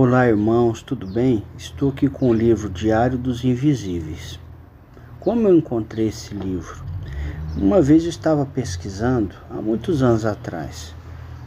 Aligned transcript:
Olá, 0.00 0.28
irmãos, 0.28 0.80
tudo 0.80 1.08
bem? 1.08 1.42
Estou 1.56 1.88
aqui 1.88 2.08
com 2.08 2.30
o 2.30 2.32
livro 2.32 2.70
Diário 2.70 3.18
dos 3.18 3.44
Invisíveis. 3.44 4.38
Como 5.18 5.48
eu 5.48 5.56
encontrei 5.56 6.06
esse 6.06 6.32
livro? 6.32 6.84
Uma 7.56 7.82
vez 7.82 8.04
eu 8.04 8.08
estava 8.08 8.46
pesquisando, 8.46 9.34
há 9.50 9.54
muitos 9.54 10.00
anos 10.00 10.24
atrás, 10.24 10.94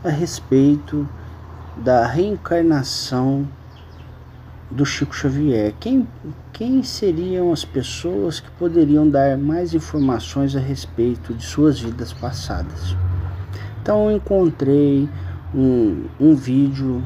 a 0.03 0.09
respeito 0.09 1.07
da 1.77 2.05
reencarnação 2.05 3.47
do 4.69 4.85
Chico 4.85 5.15
Xavier. 5.15 5.73
Quem, 5.79 6.05
quem 6.51 6.83
seriam 6.83 7.53
as 7.53 7.63
pessoas 7.63 8.41
que 8.41 8.51
poderiam 8.59 9.09
dar 9.09 9.37
mais 9.37 9.73
informações 9.73 10.57
a 10.57 10.59
respeito 10.59 11.33
de 11.33 11.45
suas 11.45 11.79
vidas 11.79 12.11
passadas? 12.11 12.97
Então 13.81 14.09
eu 14.09 14.17
encontrei 14.17 15.07
um, 15.55 16.03
um 16.19 16.35
vídeo 16.35 17.01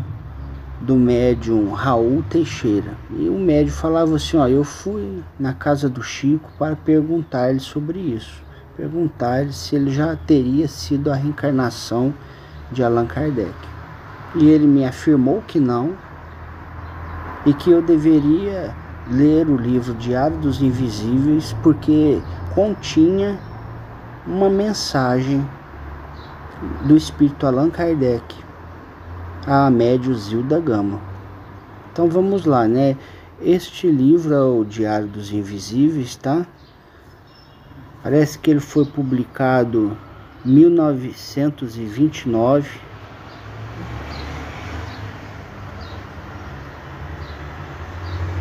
do 0.82 0.96
médium 0.96 1.71
Raul 1.71 2.23
Teixeira. 2.29 2.97
E 3.11 3.29
o 3.29 3.38
médium 3.38 3.74
falava 3.74 4.15
assim: 4.15 4.38
ó, 4.38 4.47
eu 4.47 4.64
fui 4.64 5.24
na 5.39 5.54
casa 5.54 5.89
do 5.89 6.04
Chico 6.04 6.50
para 6.57 6.75
perguntar-lhe 6.75 7.60
sobre 7.60 8.00
isso, 8.00 8.43
perguntar-lhe 8.75 9.54
se 9.54 9.75
ele 9.75 9.92
já 9.92 10.15
teria 10.15 10.68
sido 10.68 11.11
a 11.11 11.15
reencarnação 11.15 12.14
de 12.71 12.84
Allan 12.84 13.06
Kardec. 13.06 13.54
E 14.36 14.50
ele 14.50 14.68
me 14.68 14.86
afirmou 14.86 15.42
que 15.48 15.60
não, 15.60 15.93
e 17.46 17.54
que 17.54 17.71
eu 17.71 17.82
deveria 17.82 18.76
ler 19.10 19.48
o 19.48 19.56
livro 19.56 19.93
Diário 19.93 20.37
dos 20.37 20.62
Invisíveis, 20.62 21.56
porque 21.64 22.21
continha 22.54 23.39
uma 24.28 24.50
mensagem 24.50 25.48
do 26.86 26.98
espírito 26.98 27.46
Allan 27.46 27.70
Kardec 27.70 28.45
a 29.48 29.70
médio 29.70 30.16
Zilda 30.16 30.60
Gama. 30.60 31.00
Então 31.92 32.09
vamos 32.09 32.45
lá, 32.45 32.67
né? 32.67 32.98
Este 33.40 33.88
livro 33.88 34.34
é 34.34 34.42
o 34.42 34.64
Diário 34.64 35.08
dos 35.08 35.32
Invisíveis, 35.32 36.16
tá? 36.16 36.48
Parece 38.02 38.40
que 38.40 38.50
ele 38.50 38.60
foi 38.60 38.86
publicado 38.86 39.96
em 40.44 40.52
1929. 40.52 42.68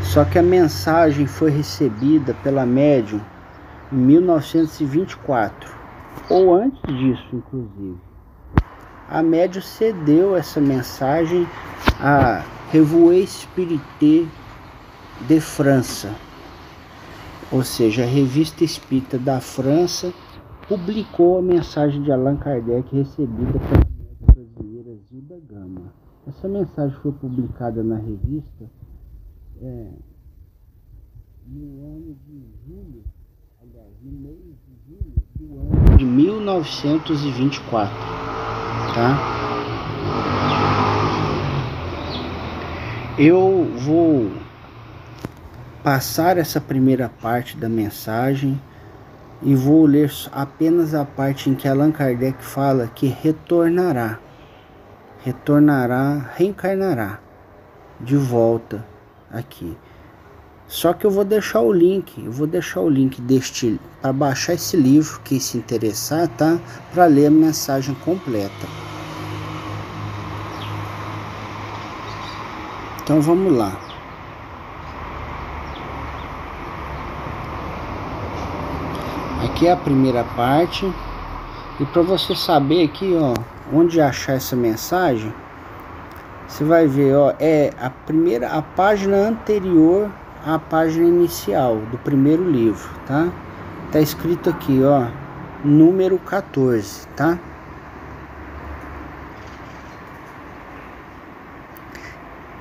Só 0.03 0.25
que 0.25 0.39
a 0.39 0.43
mensagem 0.43 1.27
foi 1.27 1.51
recebida 1.51 2.33
pela 2.43 2.65
médium 2.65 3.21
em 3.93 3.97
1924, 3.97 5.71
ou 6.31 6.55
antes 6.55 6.81
disso, 6.97 7.27
inclusive 7.33 8.14
a 9.09 9.23
médio 9.23 9.61
cedeu 9.61 10.37
essa 10.37 10.61
mensagem 10.61 11.47
à 12.01 12.45
Revue 12.71 13.27
Spirité 13.27 14.27
de 15.29 15.41
França, 15.41 16.15
ou 17.53 17.63
seja, 17.63 18.03
a 18.03 18.07
revista 18.07 18.65
espírita 18.65 19.19
da 19.19 19.41
França 19.41 20.13
publicou 20.69 21.39
a 21.39 21.43
mensagem 21.43 22.03
de 22.03 22.11
Allan 22.11 22.37
Kardec 22.37 22.95
recebida 22.95 23.59
pela 23.61 24.33
brasileira 24.33 24.97
Zilda 25.09 25.39
Gama. 25.49 25.93
Essa 26.27 26.49
mensagem 26.49 26.97
foi 27.01 27.13
publicada 27.13 27.83
na 27.83 27.97
revista 27.97 28.71
é, 29.61 29.91
no 31.47 31.85
ano 31.85 32.17
de 32.27 32.43
julho, 32.67 33.05
aliás, 33.61 33.93
no 34.03 34.11
mês 34.11 34.57
de 34.67 34.74
de 35.97 36.05
1924 36.05 37.95
tá? 38.95 39.17
Eu 43.19 43.73
vou 43.79 44.31
passar 45.83 46.37
essa 46.37 46.61
primeira 46.61 47.09
parte 47.09 47.57
da 47.57 47.67
mensagem 47.67 48.61
e 49.41 49.55
vou 49.55 49.87
ler 49.87 50.13
apenas 50.33 50.95
a 50.95 51.07
parte 51.07 51.49
em 51.49 51.55
que 51.55 51.67
Allan 51.67 51.91
Kardec 51.91 52.45
fala 52.45 52.87
que 52.89 53.07
retornará, 53.07 54.19
retornará, 55.25 56.31
reencarnará 56.37 57.21
de 58.01 58.17
volta 58.17 58.85
aqui. 59.31 59.79
Só 60.67 60.93
que 60.93 61.05
eu 61.05 61.11
vou 61.11 61.25
deixar 61.25 61.61
o 61.61 61.73
link, 61.73 62.25
eu 62.25 62.33
vou 62.33 62.47
deixar 62.47 62.81
o 62.81 62.89
link 62.89 63.21
deste 63.21 63.79
para 64.01 64.13
baixar 64.13 64.55
esse 64.55 64.77
livro, 64.77 65.21
quem 65.25 65.39
se 65.39 65.59
interessar, 65.59 66.29
tá? 66.29 66.59
Para 66.93 67.07
ler 67.07 67.27
a 67.27 67.31
mensagem 67.31 67.95
completa. 68.05 68.67
Então 73.03 73.21
vamos 73.21 73.53
lá. 73.53 73.79
Aqui 79.45 79.67
é 79.67 79.73
a 79.73 79.77
primeira 79.77 80.25
parte. 80.35 80.91
E 81.79 81.85
para 81.87 82.03
você 82.03 82.35
saber 82.35 82.85
aqui, 82.85 83.15
ó, 83.15 83.35
onde 83.73 84.01
achar 84.01 84.35
essa 84.35 84.57
mensagem, 84.57 85.33
você 86.49 86.65
vai 86.65 86.87
ver, 86.87 87.15
ó, 87.15 87.35
é 87.39 87.73
a 87.81 87.91
primeira 87.91 88.49
a 88.49 88.63
página 88.63 89.17
anterior 89.17 90.11
à 90.45 90.59
página 90.59 91.07
inicial 91.09 91.79
do 91.91 91.97
primeiro 91.99 92.49
livro, 92.51 92.89
tá? 93.07 93.33
Tá 93.91 94.01
escrito 94.01 94.51
aqui, 94.51 94.83
ó, 94.83 95.09
número 95.65 96.19
14, 96.19 97.07
tá? 97.17 97.39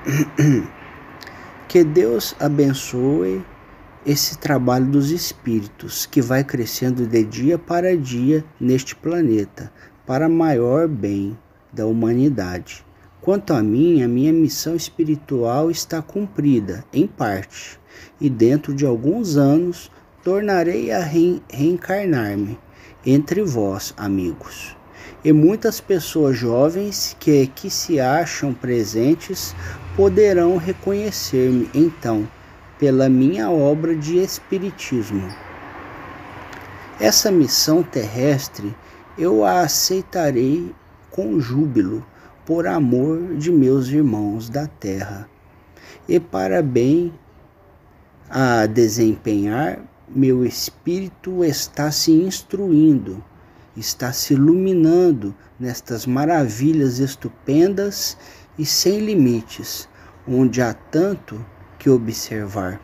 Que 1.68 1.84
Deus 1.84 2.36
abençoe 2.40 3.44
esse 4.06 4.38
trabalho 4.38 4.86
dos 4.86 5.10
espíritos 5.10 6.06
que 6.06 6.22
vai 6.22 6.44
crescendo 6.44 7.08
de 7.08 7.24
dia 7.24 7.58
para 7.58 7.98
dia 7.98 8.46
neste 8.60 8.96
planeta, 8.96 9.72
para 10.06 10.30
maior 10.30 10.88
bem 10.88 11.36
da 11.72 11.88
humanidade. 11.88 12.86
Quanto 13.24 13.54
a 13.54 13.64
mim, 13.64 14.04
a 14.04 14.08
minha 14.08 14.32
missão 14.32 14.76
espiritual 14.76 15.72
está 15.72 16.02
cumprida, 16.02 16.86
em 16.94 17.08
parte, 17.08 17.80
e 18.20 18.30
dentro 18.30 18.74
de 18.76 18.86
alguns 18.86 19.38
anos 19.38 19.90
tornarei 20.24 20.92
a 20.92 21.00
reencarnar-me 21.00 22.60
entre 23.06 23.42
vós, 23.42 23.94
amigos 23.98 24.76
e 25.24 25.32
muitas 25.32 25.80
pessoas 25.80 26.36
jovens 26.36 27.16
que 27.20 27.44
aqui 27.44 27.70
se 27.70 28.00
acham 28.00 28.54
presentes 28.54 29.56
poderão 29.96 30.58
reconhecer-me 30.58 31.70
então 31.74 32.28
pela 32.78 33.08
minha 33.08 33.50
obra 33.50 33.96
de 33.96 34.18
espiritismo. 34.18 35.34
Essa 37.00 37.32
missão 37.32 37.82
terrestre 37.82 38.76
eu 39.18 39.46
a 39.46 39.62
aceitarei 39.62 40.74
com 41.10 41.40
júbilo 41.40 42.06
por 42.46 42.68
amor 42.68 43.36
de 43.36 43.52
meus 43.52 43.88
irmãos 43.88 44.50
da 44.50 44.68
terra 44.68 45.30
e 46.08 46.20
para 46.20 46.62
bem 46.62 47.14
a 48.30 48.66
desempenhar 48.66 49.80
meu 50.08 50.46
espírito 50.46 51.44
está 51.44 51.92
se 51.92 52.12
instruindo 52.12 53.24
está 53.76 54.14
se 54.14 54.34
iluminando 54.34 55.34
nestas 55.60 56.06
maravilhas 56.06 57.00
estupendas 57.00 58.18
e 58.58 58.66
sem 58.66 59.00
limites, 59.00 59.90
onde 60.28 60.62
há 60.62 60.74
tanto 60.74 61.44
que 61.80 61.90
observar. 61.90 62.80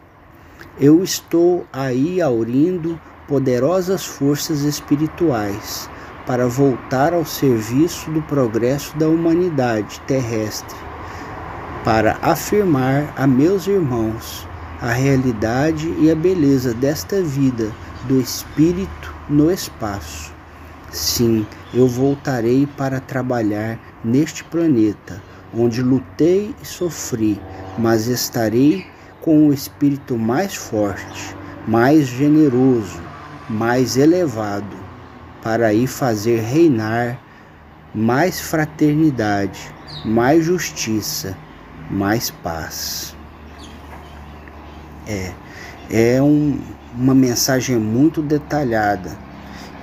Eu 0.80 1.04
estou 1.04 1.66
aí 1.72 2.22
aurindo 2.22 3.00
poderosas 3.28 4.06
forças 4.06 4.62
espirituais 4.62 5.90
para 6.30 6.48
voltar 6.48 7.12
ao 7.12 7.26
serviço 7.26 8.12
do 8.12 8.22
progresso 8.22 8.96
da 9.00 9.08
humanidade 9.08 10.00
terrestre, 10.02 10.78
para 11.84 12.20
afirmar 12.22 13.12
a 13.18 13.26
meus 13.26 13.66
irmãos 13.66 14.48
a 14.80 14.92
realidade 14.92 15.92
e 15.98 16.12
a 16.12 16.14
beleza 16.14 16.72
desta 16.72 17.20
vida 17.24 17.72
do 18.08 18.22
espírito 18.22 19.12
no 19.28 19.50
espaço. 19.50 20.32
Sim, 20.92 21.48
eu 21.74 21.88
voltarei 21.88 22.68
para 22.78 23.00
trabalhar 23.00 23.80
neste 24.06 24.44
planeta, 24.44 25.20
onde 25.52 25.82
lutei 25.82 26.54
e 26.62 26.66
sofri, 26.66 27.42
mas 27.76 28.06
estarei 28.06 28.86
com 29.20 29.48
o 29.48 29.52
espírito 29.52 30.16
mais 30.16 30.54
forte, 30.54 31.36
mais 31.68 32.06
generoso, 32.06 33.02
mais 33.50 33.98
elevado, 33.98 34.78
para 35.42 35.68
aí 35.68 35.88
fazer 35.88 36.42
reinar 36.42 37.20
mais 37.94 38.40
fraternidade, 38.40 39.60
mais 40.06 40.46
justiça, 40.46 41.36
mais 41.90 42.30
paz. 42.30 43.16
É, 45.08 45.32
é 45.90 46.22
um, 46.22 46.60
uma 46.96 47.16
mensagem 47.16 47.78
muito 47.78 48.22
detalhada 48.22 49.18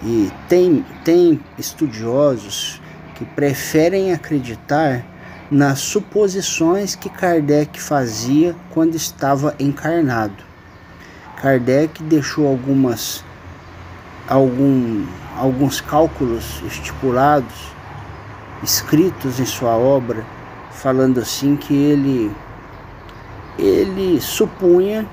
e 0.02 0.30
tem, 0.48 0.84
tem 1.04 1.40
estudiosos 1.58 2.80
que 3.14 3.24
preferem 3.24 4.12
acreditar 4.12 5.04
nas 5.50 5.80
suposições 5.80 6.94
que 6.94 7.08
Kardec 7.08 7.80
fazia 7.80 8.54
quando 8.70 8.94
estava 8.94 9.54
encarnado. 9.58 10.44
Kardec 11.40 12.02
deixou 12.02 12.46
algumas 12.46 13.24
algum, 14.28 15.04
alguns 15.36 15.80
cálculos 15.80 16.62
estipulados 16.66 17.76
escritos 18.62 19.38
em 19.38 19.46
sua 19.46 19.76
obra 19.76 20.24
falando 20.70 21.18
assim 21.20 21.56
que 21.56 21.74
ele 21.74 22.30
ele 23.58 24.20
supunha 24.20 25.06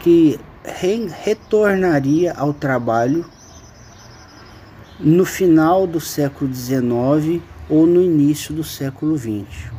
que 0.00 0.40
re, 0.64 1.08
retornaria 1.22 2.32
ao 2.32 2.54
trabalho 2.54 3.24
no 4.98 5.24
final 5.24 5.86
do 5.86 6.00
século 6.00 6.52
XIX 6.52 7.42
ou 7.68 7.86
no 7.86 8.02
início 8.02 8.54
do 8.54 8.64
século 8.64 9.16
XX. 9.18 9.70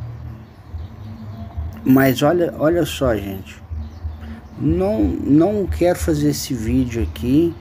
Mas 1.84 2.22
olha, 2.22 2.54
olha 2.58 2.86
só, 2.86 3.16
gente. 3.16 3.60
Não, 4.58 5.02
não 5.02 5.66
quero 5.66 5.98
fazer 5.98 6.30
esse 6.30 6.54
vídeo 6.54 7.02
aqui 7.02 7.54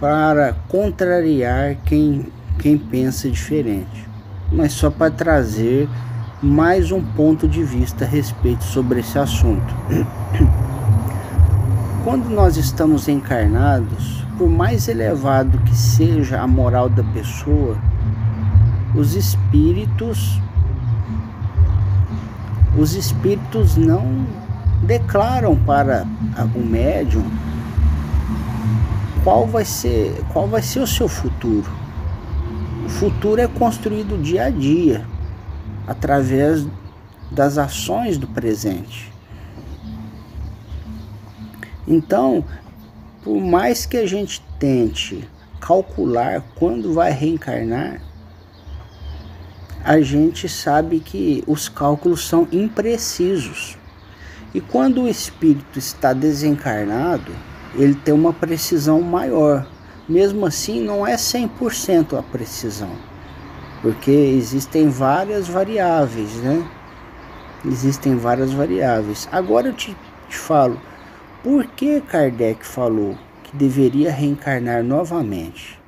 para 0.00 0.54
contrariar 0.68 1.76
quem, 1.84 2.26
quem 2.58 2.76
pensa 2.76 3.30
diferente, 3.30 4.08
mas 4.52 4.72
só 4.72 4.90
para 4.90 5.10
trazer 5.10 5.88
mais 6.42 6.92
um 6.92 7.00
ponto 7.00 7.48
de 7.48 7.62
vista 7.62 8.04
a 8.04 8.08
respeito 8.08 8.64
sobre 8.64 9.00
esse 9.00 9.18
assunto. 9.18 9.74
Quando 12.04 12.28
nós 12.28 12.56
estamos 12.56 13.08
encarnados, 13.08 14.24
por 14.36 14.48
mais 14.48 14.88
elevado 14.88 15.56
que 15.58 15.74
seja 15.74 16.40
a 16.40 16.46
moral 16.46 16.88
da 16.88 17.02
pessoa, 17.02 17.78
os 18.94 19.14
espíritos 19.14 20.38
os 22.76 22.94
espíritos 22.94 23.76
não 23.76 24.26
declaram 24.82 25.54
para 25.54 26.04
o 26.54 26.58
médium 26.58 27.24
qual 29.24 29.46
vai 29.46 29.64
ser 29.64 30.22
qual 30.32 30.46
vai 30.46 30.62
ser 30.62 30.80
o 30.80 30.86
seu 30.86 31.08
futuro. 31.08 31.72
O 32.84 32.88
futuro 32.88 33.40
é 33.40 33.48
construído 33.48 34.22
dia 34.22 34.44
a 34.44 34.50
dia 34.50 35.06
através 35.86 36.66
das 37.30 37.56
ações 37.56 38.18
do 38.18 38.26
presente. 38.28 39.10
Então, 41.88 42.44
por 43.22 43.40
mais 43.40 43.86
que 43.86 43.96
a 43.96 44.06
gente 44.06 44.42
tente 44.58 45.26
calcular 45.60 46.42
quando 46.54 46.92
vai 46.92 47.10
reencarnar, 47.10 48.00
a 49.82 50.00
gente 50.00 50.48
sabe 50.48 51.00
que 51.00 51.42
os 51.46 51.68
cálculos 51.68 52.26
são 52.26 52.46
imprecisos. 52.52 53.76
E 54.54 54.60
quando 54.60 55.02
o 55.02 55.08
espírito 55.08 55.78
está 55.78 56.12
desencarnado, 56.12 57.32
ele 57.76 57.94
tem 57.94 58.14
uma 58.14 58.32
precisão 58.32 59.00
maior. 59.00 59.66
Mesmo 60.08 60.44
assim, 60.46 60.80
não 60.80 61.06
é 61.06 61.14
100% 61.14 62.18
a 62.18 62.22
precisão 62.22 62.90
porque 63.84 64.10
existem 64.10 64.88
várias 64.88 65.46
variáveis, 65.46 66.36
né? 66.36 66.66
Existem 67.66 68.16
várias 68.16 68.50
variáveis. 68.50 69.28
Agora 69.30 69.68
eu 69.68 69.74
te, 69.74 69.94
te 70.26 70.38
falo, 70.38 70.80
por 71.42 71.66
que 71.66 72.00
Kardec 72.00 72.64
falou 72.64 73.14
que 73.42 73.54
deveria 73.54 74.10
reencarnar 74.10 74.82
novamente? 74.82 75.78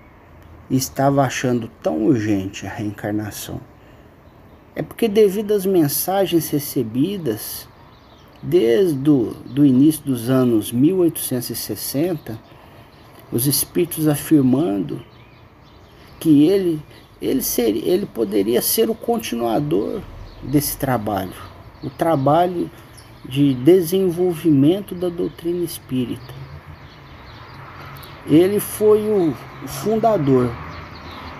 Estava 0.70 1.22
achando 1.22 1.70
tão 1.82 2.02
urgente 2.02 2.66
a 2.66 2.70
reencarnação. 2.70 3.62
É 4.74 4.82
porque 4.82 5.08
devido 5.08 5.54
às 5.54 5.64
mensagens 5.64 6.50
recebidas 6.50 7.66
desde 8.46 9.10
o 9.10 9.34
do 9.44 9.66
início 9.66 10.04
dos 10.04 10.30
anos 10.30 10.70
1860, 10.70 12.38
os 13.32 13.46
espíritos 13.46 14.06
afirmando 14.06 15.02
que 16.20 16.46
ele 16.46 16.80
ele, 17.20 17.42
seria, 17.42 17.82
ele 17.84 18.06
poderia 18.06 18.62
ser 18.62 18.88
o 18.88 18.94
continuador 18.94 20.00
desse 20.42 20.76
trabalho, 20.76 21.32
o 21.82 21.90
trabalho 21.90 22.70
de 23.24 23.54
desenvolvimento 23.54 24.94
da 24.94 25.08
doutrina 25.08 25.64
espírita. 25.64 26.34
Ele 28.28 28.60
foi 28.60 29.08
o 29.08 29.34
fundador. 29.66 30.52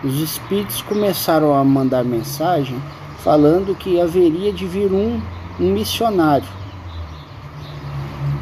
Os 0.02 0.20
espíritos 0.20 0.82
começaram 0.82 1.54
a 1.54 1.62
mandar 1.62 2.04
mensagem 2.04 2.80
falando 3.18 3.76
que 3.76 4.00
haveria 4.00 4.52
de 4.52 4.66
vir 4.66 4.90
um, 4.90 5.20
um 5.60 5.72
missionário 5.72 6.48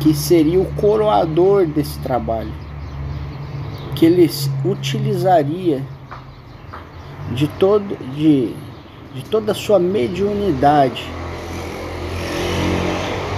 que 0.04 0.12
seria 0.12 0.60
o 0.60 0.66
coroador 0.74 1.64
desse 1.64 1.98
trabalho, 2.00 2.52
que 3.96 4.04
ele 4.04 4.30
utilizaria 4.62 5.82
de, 7.32 7.48
todo, 7.48 7.96
de, 8.12 8.54
de 9.14 9.24
toda 9.30 9.52
a 9.52 9.54
sua 9.54 9.78
mediunidade 9.78 11.02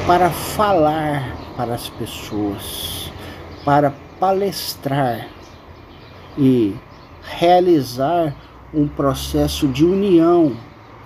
para 0.08 0.28
falar 0.28 1.36
para 1.56 1.72
as 1.72 1.88
pessoas, 1.88 3.12
para 3.64 3.94
palestrar 4.18 5.28
e 6.36 6.74
realizar 7.22 8.34
um 8.74 8.88
processo 8.88 9.68
de 9.68 9.84
união 9.84 10.56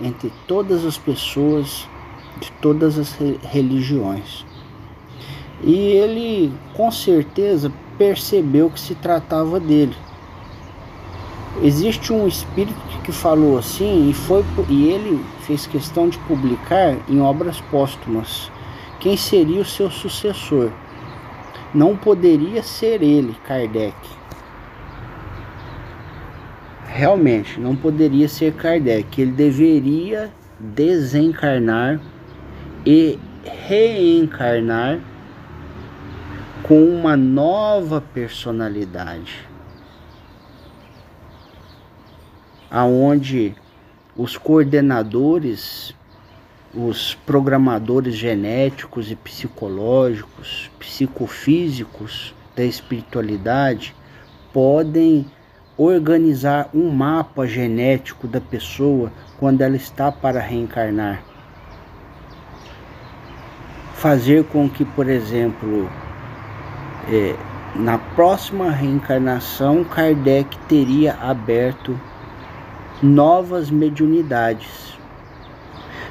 entre 0.01 0.33
todas 0.49 0.87
as 0.87 0.97
pessoas 0.97 1.87
de 2.41 2.51
todas 2.63 2.99
as 2.99 3.13
religiões. 3.43 4.49
E 5.63 5.75
ele 5.75 6.53
com 6.75 6.91
certeza 6.91 7.73
percebeu 7.99 8.71
que 8.71 8.81
se 8.81 8.95
tratava 8.95 9.61
dele 9.61 9.95
Existe 11.63 12.11
um 12.11 12.27
espírito 12.27 12.79
que 13.05 13.13
falou 13.13 13.59
assim 13.59 14.09
e 14.09 14.15
foi 14.15 14.43
e 14.69 14.89
ele 14.89 15.23
fez 15.41 15.67
questão 15.67 16.09
de 16.09 16.17
publicar 16.21 16.97
em 17.07 17.21
obras 17.21 17.61
póstumas 17.61 18.51
quem 18.99 19.17
seria 19.17 19.61
o 19.61 19.65
seu 19.65 19.91
sucessor. 19.91 20.71
Não 21.75 21.97
poderia 21.97 22.63
ser 22.63 23.03
ele, 23.03 23.37
Kardec. 23.45 23.95
Realmente, 26.87 27.61
não 27.61 27.77
poderia 27.77 28.29
ser 28.29 28.55
Kardec. 28.55 29.21
Ele 29.21 29.33
deveria 29.33 30.33
desencarnar 30.59 32.01
e 32.87 33.19
reencarnar 33.69 34.99
com 36.71 36.85
uma 36.85 37.17
nova 37.17 38.01
personalidade 38.01 39.45
aonde 42.71 43.57
os 44.17 44.37
coordenadores, 44.37 45.93
os 46.73 47.17
programadores 47.27 48.15
genéticos 48.15 49.11
e 49.11 49.17
psicológicos, 49.17 50.71
psicofísicos 50.79 52.33
da 52.55 52.63
espiritualidade 52.63 53.93
podem 54.53 55.27
organizar 55.77 56.71
um 56.73 56.89
mapa 56.89 57.49
genético 57.49 58.29
da 58.29 58.41
pessoa 58.41 59.11
quando 59.41 59.63
ela 59.63 59.75
está 59.75 60.13
para 60.13 60.39
reencarnar. 60.39 61.21
Fazer 63.97 64.45
com 64.45 64.71
que, 64.71 64.85
por 64.85 65.09
exemplo, 65.09 65.91
é, 67.11 67.35
na 67.75 67.99
próxima 67.99 68.71
reencarnação, 68.71 69.83
Kardec 69.83 70.57
teria 70.69 71.15
aberto 71.15 71.99
novas 73.03 73.71
mediunidades. 73.71 74.97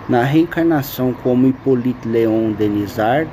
Na 0.09 0.23
reencarnação 0.23 1.13
como 1.13 1.47
Hippolyte 1.47 2.07
Léon 2.07 2.51
Denisard, 2.51 3.29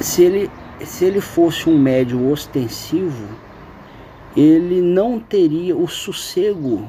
se 0.00 0.22
ele, 0.22 0.50
se 0.84 1.04
ele 1.04 1.20
fosse 1.20 1.68
um 1.68 1.78
médium 1.78 2.30
ostensivo, 2.30 3.28
ele 4.36 4.80
não 4.80 5.18
teria 5.18 5.76
o 5.76 5.88
sossego, 5.88 6.86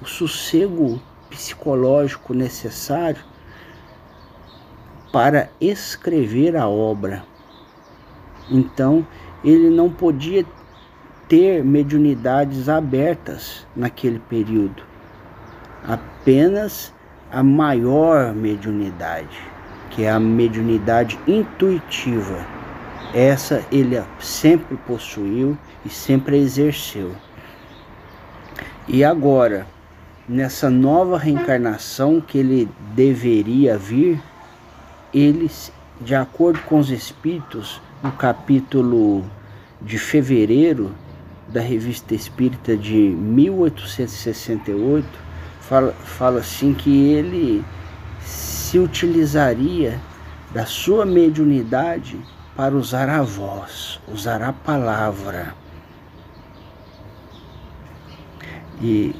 o 0.00 0.06
sossego 0.06 1.00
psicológico 1.28 2.32
necessário 2.32 3.22
para 5.12 5.50
escrever 5.60 6.56
a 6.56 6.68
obra. 6.68 7.27
Então, 8.50 9.06
ele 9.44 9.70
não 9.70 9.90
podia 9.90 10.44
ter 11.28 11.62
mediunidades 11.62 12.68
abertas 12.68 13.66
naquele 13.76 14.18
período. 14.18 14.82
Apenas 15.86 16.92
a 17.30 17.42
maior 17.42 18.34
mediunidade, 18.34 19.38
que 19.90 20.04
é 20.04 20.10
a 20.10 20.18
mediunidade 20.18 21.18
intuitiva. 21.26 22.44
Essa 23.14 23.64
ele 23.70 24.02
sempre 24.18 24.76
possuiu 24.86 25.56
e 25.84 25.88
sempre 25.88 26.38
exerceu. 26.38 27.12
E 28.86 29.04
agora, 29.04 29.66
nessa 30.26 30.70
nova 30.70 31.18
reencarnação 31.18 32.20
que 32.20 32.38
ele 32.38 32.68
deveria 32.94 33.76
vir, 33.76 34.20
ele, 35.12 35.50
de 36.00 36.14
acordo 36.14 36.60
com 36.60 36.78
os 36.78 36.90
espíritos, 36.90 37.80
no 38.02 38.12
capítulo 38.12 39.24
de 39.80 39.98
fevereiro 39.98 40.94
da 41.48 41.60
Revista 41.60 42.14
Espírita 42.14 42.76
de 42.76 42.96
1868, 42.96 45.06
fala, 45.60 45.92
fala 45.92 46.40
assim 46.40 46.74
que 46.74 47.12
ele 47.12 47.64
se 48.20 48.78
utilizaria 48.78 50.00
da 50.52 50.66
sua 50.66 51.04
mediunidade 51.04 52.18
para 52.54 52.74
usar 52.74 53.08
a 53.08 53.22
voz, 53.22 54.00
usar 54.12 54.42
a 54.42 54.52
palavra. 54.52 55.54
E 58.80 59.14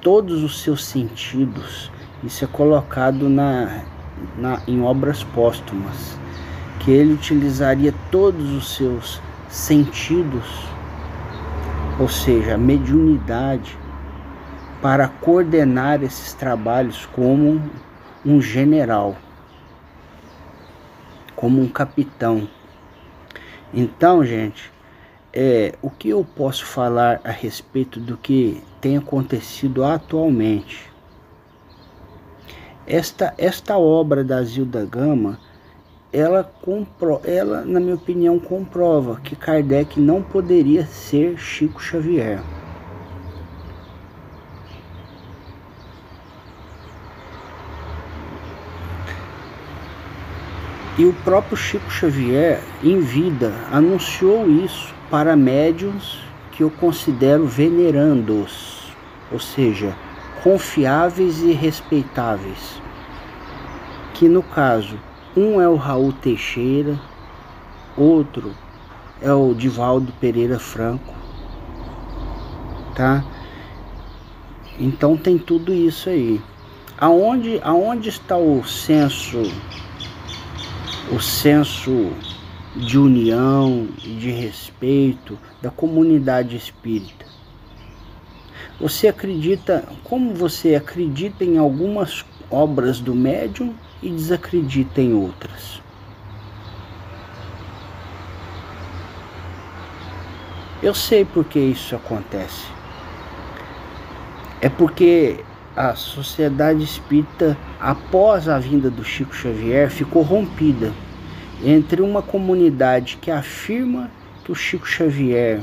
todos 0.00 0.42
os 0.42 0.62
seus 0.62 0.84
sentidos, 0.84 1.90
isso 2.22 2.44
é 2.44 2.48
colocado 2.48 3.28
na, 3.28 3.82
na, 4.36 4.62
em 4.66 4.82
obras 4.82 5.24
póstumas, 5.24 6.19
que 6.80 6.90
ele 6.90 7.12
utilizaria 7.12 7.94
todos 8.10 8.52
os 8.52 8.74
seus 8.74 9.20
sentidos, 9.48 10.66
ou 11.98 12.08
seja, 12.08 12.54
a 12.54 12.58
mediunidade, 12.58 13.78
para 14.80 15.08
coordenar 15.08 16.02
esses 16.02 16.32
trabalhos 16.32 17.04
como 17.06 17.60
um 18.24 18.40
general, 18.40 19.14
como 21.36 21.60
um 21.60 21.68
capitão. 21.68 22.48
Então, 23.74 24.24
gente, 24.24 24.72
é, 25.32 25.74
o 25.82 25.90
que 25.90 26.08
eu 26.08 26.24
posso 26.24 26.64
falar 26.64 27.20
a 27.22 27.30
respeito 27.30 28.00
do 28.00 28.16
que 28.16 28.62
tem 28.80 28.96
acontecido 28.96 29.84
atualmente? 29.84 30.90
Esta, 32.86 33.34
esta 33.36 33.78
obra 33.78 34.24
da 34.24 34.42
Zilda 34.42 34.84
Gama, 34.84 35.38
ela, 36.12 36.42
compro, 36.62 37.20
ela, 37.24 37.64
na 37.64 37.78
minha 37.78 37.94
opinião, 37.94 38.38
comprova 38.38 39.20
que 39.22 39.36
Kardec 39.36 40.00
não 40.00 40.22
poderia 40.22 40.84
ser 40.84 41.38
Chico 41.38 41.80
Xavier. 41.80 42.40
E 50.98 51.04
o 51.04 51.12
próprio 51.24 51.56
Chico 51.56 51.90
Xavier, 51.90 52.60
em 52.82 52.98
vida, 52.98 53.54
anunciou 53.72 54.50
isso 54.50 54.92
para 55.08 55.36
médiums 55.36 56.20
que 56.52 56.62
eu 56.62 56.70
considero 56.70 57.46
venerandos, 57.46 58.92
ou 59.32 59.38
seja, 59.38 59.96
confiáveis 60.42 61.40
e 61.40 61.52
respeitáveis. 61.52 62.82
Que 64.12 64.28
no 64.28 64.42
caso, 64.42 64.98
um 65.36 65.60
é 65.60 65.68
o 65.68 65.76
Raul 65.76 66.12
Teixeira, 66.12 66.98
outro 67.96 68.54
é 69.20 69.32
o 69.32 69.54
Divaldo 69.54 70.12
Pereira 70.20 70.58
Franco, 70.58 71.14
tá? 72.94 73.24
Então 74.78 75.16
tem 75.16 75.38
tudo 75.38 75.72
isso 75.72 76.08
aí. 76.08 76.40
Aonde, 76.98 77.60
aonde 77.62 78.08
está 78.08 78.36
o 78.36 78.64
senso, 78.64 79.42
o 81.12 81.20
senso 81.20 82.10
de 82.76 82.98
união 82.98 83.88
e 84.04 84.14
de 84.14 84.30
respeito 84.30 85.38
da 85.60 85.70
comunidade 85.70 86.56
espírita. 86.56 87.26
Você 88.80 89.08
acredita, 89.08 89.86
como 90.02 90.34
você 90.34 90.74
acredita 90.74 91.44
em 91.44 91.58
algumas 91.58 92.24
obras 92.50 93.00
do 93.00 93.14
médium 93.14 93.74
e 94.02 94.10
desacredita 94.10 95.00
em 95.00 95.12
outras? 95.12 95.82
Eu 100.82 100.94
sei 100.94 101.24
por 101.24 101.44
que 101.44 101.58
isso 101.58 101.94
acontece. 101.94 102.66
É 104.62 104.68
porque 104.68 105.44
a 105.76 105.94
sociedade 105.94 106.82
espírita, 106.82 107.56
após 107.78 108.48
a 108.48 108.58
vinda 108.58 108.90
do 108.90 109.04
Chico 109.04 109.34
Xavier, 109.34 109.90
ficou 109.90 110.22
rompida 110.22 110.92
entre 111.62 112.00
uma 112.00 112.22
comunidade 112.22 113.18
que 113.20 113.30
afirma 113.30 114.10
que 114.44 114.52
o 114.52 114.54
Chico 114.54 114.86
Xavier 114.86 115.62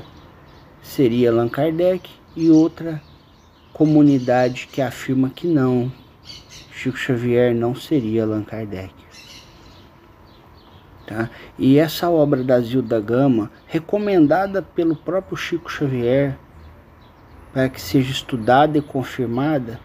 seria 0.81 1.31
Allan 1.31 1.49
Kardec 1.49 2.09
e 2.35 2.49
outra 2.49 3.01
comunidade 3.73 4.67
que 4.71 4.81
afirma 4.81 5.29
que 5.29 5.47
não, 5.47 5.91
Chico 6.77 6.95
Xavier 6.95 7.55
não 7.55 7.73
seria 7.73 8.21
Allan 8.21 8.43
Kardec. 8.43 8.93
Tá? 11.07 11.27
E 11.57 11.79
essa 11.79 12.07
obra 12.07 12.43
da 12.43 12.61
Zilda 12.61 12.99
Gama, 12.99 13.49
recomendada 13.65 14.61
pelo 14.61 14.95
próprio 14.95 15.35
Chico 15.35 15.71
Xavier, 15.71 16.37
para 17.51 17.67
que 17.67 17.81
seja 17.81 18.11
estudada 18.11 18.77
e 18.77 18.81
confirmada, 18.81 19.79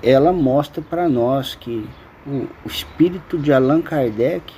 ela 0.00 0.32
mostra 0.32 0.80
para 0.80 1.08
nós 1.08 1.56
que 1.56 1.88
o, 2.24 2.46
espírito 2.64 3.36
de 3.36 3.52
Allan 3.52 3.82
Kardec 3.82 4.54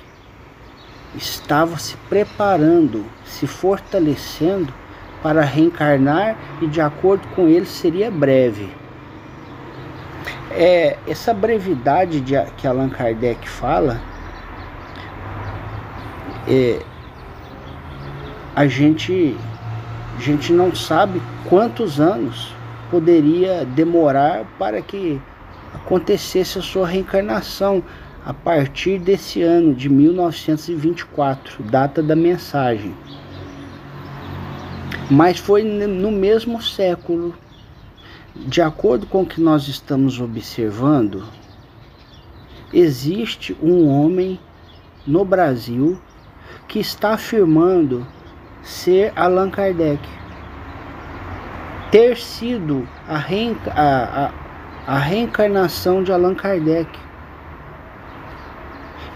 estava 1.15 1.79
se 1.79 1.97
preparando, 2.07 3.03
se 3.25 3.47
fortalecendo 3.47 4.71
para 5.23 5.41
reencarnar 5.41 6.37
e 6.61 6.67
de 6.67 6.79
acordo 6.79 7.27
com 7.29 7.47
ele 7.47 7.65
seria 7.65 8.11
breve. 8.11 8.69
É, 10.51 10.97
essa 11.07 11.33
brevidade 11.33 12.19
de, 12.19 12.33
que 12.57 12.67
Allan 12.67 12.89
Kardec 12.89 13.47
fala, 13.47 14.01
é, 16.47 16.79
a 18.55 18.67
gente, 18.67 19.37
a 20.17 20.21
gente 20.21 20.51
não 20.51 20.73
sabe 20.75 21.21
quantos 21.47 21.99
anos 21.99 22.53
poderia 22.89 23.63
demorar 23.63 24.45
para 24.57 24.81
que 24.81 25.21
acontecesse 25.73 26.57
a 26.57 26.61
sua 26.61 26.87
reencarnação 26.87 27.83
a 28.25 28.33
partir 28.33 28.99
desse 28.99 29.41
ano 29.41 29.73
de 29.73 29.87
1924, 29.87 31.63
data 31.63 32.03
da 32.03 32.15
mensagem. 32.15 32.93
Mas 35.09 35.39
foi 35.39 35.63
no 35.63 36.11
mesmo 36.11 36.61
século, 36.61 37.33
de 38.47 38.61
acordo 38.61 39.05
com 39.05 39.21
o 39.21 39.25
que 39.25 39.41
nós 39.41 39.67
estamos 39.67 40.19
observando, 40.19 41.23
existe 42.73 43.55
um 43.61 43.87
homem 43.87 44.39
no 45.05 45.23
Brasil 45.25 45.99
que 46.67 46.79
está 46.79 47.13
afirmando 47.13 48.05
ser 48.61 49.11
Allan 49.15 49.49
Kardec, 49.49 50.07
ter 51.91 52.17
sido 52.17 52.87
a, 53.07 53.17
a, 53.17 54.25
a 54.25 54.31
a 54.89 54.97
reencarnação 54.97 56.01
de 56.01 56.11
Allan 56.11 56.33
Kardec. 56.33 56.89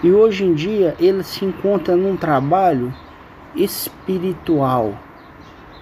E 0.03 0.11
hoje 0.11 0.45
em 0.45 0.53
dia 0.53 0.95
ele 0.99 1.23
se 1.23 1.43
encontra 1.43 1.95
num 1.95 2.15
trabalho 2.15 2.93
espiritual, 3.55 4.93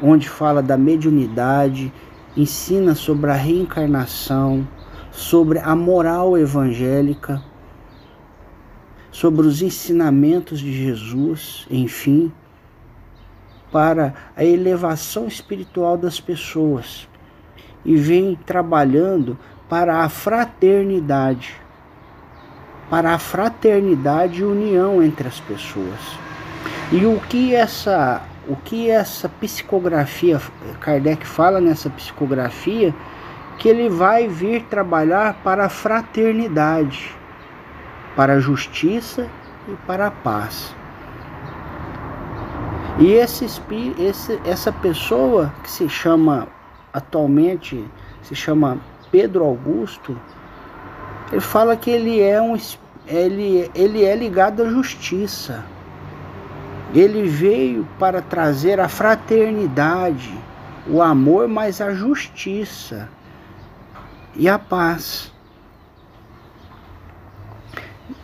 onde 0.01 0.29
fala 0.29 0.63
da 0.63 0.77
mediunidade, 0.77 1.91
ensina 2.35 2.95
sobre 2.95 3.31
a 3.31 3.35
reencarnação, 3.35 4.67
sobre 5.11 5.59
a 5.59 5.75
moral 5.75 6.37
evangélica, 6.37 7.41
sobre 9.11 9.45
os 9.45 9.61
ensinamentos 9.61 10.59
de 10.59 10.71
Jesus, 10.71 11.67
enfim, 11.69 12.31
para 13.71 14.13
a 14.35 14.43
elevação 14.43 15.27
espiritual 15.27 15.97
das 15.97 16.19
pessoas. 16.19 17.07
E 17.83 17.95
vem 17.95 18.37
trabalhando 18.45 19.37
para 19.67 20.03
a 20.03 20.09
fraternidade, 20.09 21.55
para 22.89 23.13
a 23.13 23.19
fraternidade 23.19 24.41
e 24.41 24.43
união 24.43 25.01
entre 25.01 25.27
as 25.27 25.39
pessoas. 25.39 25.99
E 26.91 27.05
o 27.05 27.19
que 27.21 27.55
essa, 27.55 28.21
o 28.47 28.55
que 28.55 28.89
essa 28.89 29.29
psicografia, 29.29 30.41
Kardec 30.79 31.25
fala 31.25 31.61
nessa 31.61 31.89
psicografia, 31.89 32.93
que 33.57 33.69
ele 33.69 33.89
vai 33.89 34.27
vir 34.27 34.63
trabalhar 34.63 35.35
para 35.43 35.65
a 35.65 35.69
fraternidade, 35.69 37.15
para 38.15 38.33
a 38.33 38.39
justiça 38.39 39.27
e 39.67 39.75
para 39.85 40.07
a 40.07 40.11
paz. 40.11 40.75
E 42.99 43.13
esse, 43.13 43.45
esse, 43.99 44.39
essa 44.45 44.71
pessoa 44.71 45.53
que 45.63 45.69
se 45.69 45.87
chama 45.87 46.47
atualmente 46.93 47.83
se 48.21 48.35
chama 48.35 48.77
Pedro 49.11 49.43
Augusto, 49.43 50.17
ele 51.31 51.41
fala 51.41 51.75
que 51.75 51.89
ele 51.89 52.19
é 52.19 52.41
um 52.41 52.57
ele, 53.07 53.69
ele 53.73 54.03
é 54.03 54.15
ligado 54.15 54.63
à 54.63 54.69
justiça. 54.69 55.63
Ele 56.93 57.27
veio 57.27 57.87
para 57.97 58.21
trazer 58.21 58.79
a 58.79 58.89
fraternidade 58.89 60.31
o 60.87 61.01
amor, 61.01 61.47
mas 61.47 61.79
a 61.79 61.93
justiça 61.93 63.07
e 64.35 64.49
a 64.49 64.57
paz. 64.57 65.31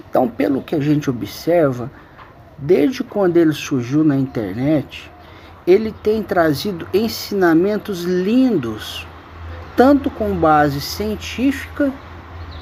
Então, 0.09 0.27
pelo 0.27 0.61
que 0.61 0.75
a 0.75 0.79
gente 0.79 1.09
observa, 1.09 1.91
desde 2.57 3.03
quando 3.03 3.37
ele 3.37 3.53
surgiu 3.53 4.03
na 4.03 4.17
internet, 4.17 5.11
ele 5.65 5.91
tem 5.91 6.23
trazido 6.23 6.87
ensinamentos 6.93 8.03
lindos, 8.03 9.05
tanto 9.75 10.09
com 10.09 10.33
base 10.35 10.81
científica 10.81 11.91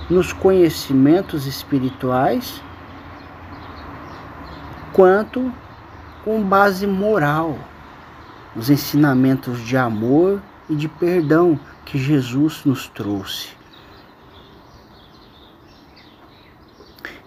nos 0.10 0.34
conhecimentos 0.34 1.48
espirituais, 1.48 2.62
quanto 4.92 5.52
com 6.26 6.42
base 6.42 6.88
moral, 6.88 7.56
os 8.56 8.72
ensinamentos 8.72 9.64
de 9.64 9.78
amor 9.78 10.42
e 10.68 10.76
de 10.76 10.90
perdão 10.90 11.60
que 11.86 12.00
Jesus 12.00 12.66
nos 12.66 12.88
trouxe. 12.88 13.50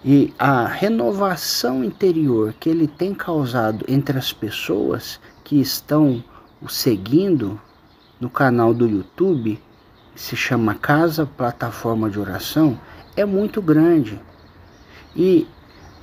E 0.03 0.33
a 0.37 0.65
renovação 0.65 1.81
interior 1.81 2.53
que 2.59 2.69
ele 2.69 2.87
tem 2.87 3.13
causado 3.13 3.85
entre 3.87 4.17
as 4.17 4.33
pessoas 4.33 5.17
que 5.45 5.61
estão 5.61 6.21
o 6.61 6.67
seguindo 6.67 7.59
no 8.19 8.29
canal 8.29 8.73
do 8.73 8.85
YouTube, 8.85 9.61
que 10.13 10.21
se 10.21 10.35
chama 10.35 10.75
Casa 10.75 11.25
Plataforma 11.25 12.09
de 12.09 12.19
Oração, 12.19 12.77
é 13.15 13.23
muito 13.23 13.61
grande. 13.61 14.19
E 15.15 15.47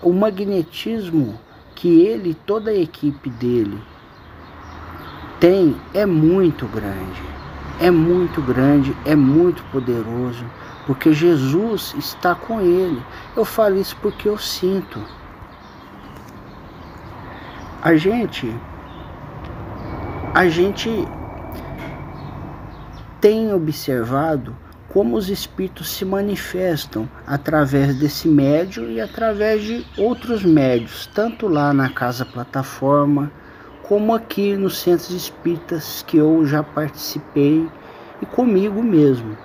o 0.03 0.13
magnetismo 0.13 1.39
que 1.77 2.01
ele 2.01 2.31
e 2.31 2.35
toda 2.35 2.71
a 2.71 2.75
equipe 2.75 3.31
dele 3.31 3.81
tem 5.39 5.77
é 5.95 6.05
muito 6.05 6.67
grande. 6.67 7.23
É 7.79 7.91
muito 7.91 8.41
grande, 8.41 8.97
é 9.05 9.15
muito 9.15 9.63
poderoso 9.65 10.45
porque 10.87 11.13
Jesus 11.13 11.95
está 11.99 12.35
com 12.35 12.61
ele. 12.61 13.03
Eu 13.37 13.45
falo 13.45 13.77
isso 13.79 13.97
porque 14.01 14.29
eu 14.29 14.39
sinto. 14.39 15.01
A 17.83 17.95
gente 17.97 18.53
a 20.33 20.49
gente 20.49 20.91
tem 23.21 23.53
observado 23.53 24.57
como 24.97 25.15
os 25.15 25.29
espíritos 25.29 25.91
se 25.91 26.07
manifestam 26.07 27.07
através 27.27 27.95
desse 27.97 28.27
médio 28.27 28.91
e 28.91 28.99
através 28.99 29.63
de 29.63 29.85
outros 29.99 30.43
médios, 30.43 31.07
tanto 31.15 31.47
lá 31.47 31.71
na 31.75 31.91
casa 31.91 32.25
plataforma, 32.25 33.31
como 33.83 34.15
aqui 34.15 34.57
nos 34.57 34.79
centros 34.79 35.11
espíritas 35.11 36.03
que 36.07 36.17
eu 36.17 36.47
já 36.47 36.63
participei 36.63 37.69
e 38.23 38.25
comigo 38.25 38.83
mesmo. 38.83 39.37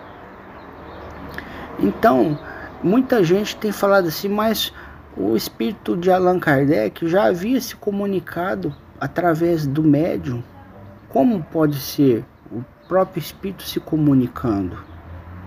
Então, 1.78 2.40
muita 2.82 3.22
gente 3.22 3.58
tem 3.58 3.74
falado 3.74 4.08
assim, 4.08 4.30
mas 4.30 4.72
o 5.18 5.36
espírito 5.36 5.98
de 5.98 6.10
Allan 6.10 6.40
Kardec 6.40 7.06
já 7.10 7.26
havia 7.26 7.60
se 7.60 7.76
comunicado 7.76 8.74
através 9.02 9.68
do 9.68 9.84
médium. 9.84 10.42
Como 11.10 11.44
pode 11.44 11.76
ser 11.76 12.24
o 12.50 12.64
próprio 12.88 13.20
espírito 13.20 13.64
se 13.64 13.82
comunicando? 13.82 14.91